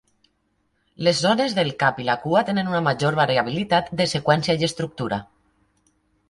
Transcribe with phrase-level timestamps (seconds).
[1.07, 5.21] Les zones del cap i la cua tenen una major variabilitat de seqüència i estructura.